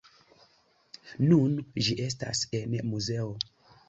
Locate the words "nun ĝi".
1.25-1.97